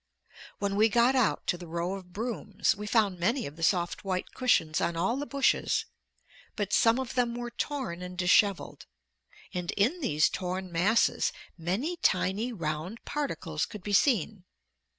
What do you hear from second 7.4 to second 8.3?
torn and